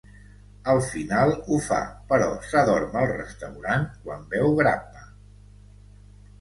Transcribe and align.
Al 0.71 0.79
final 0.85 1.33
ho 1.33 1.59
fa, 1.65 1.79
però 2.13 2.31
s'adorm 2.47 2.99
al 3.03 3.07
restaurant 3.13 3.87
quan 4.09 4.27
beu 4.35 4.59
grappa. 4.65 5.09